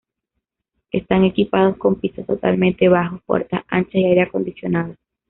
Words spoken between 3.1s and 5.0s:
puertas anchas y aire acondicionado.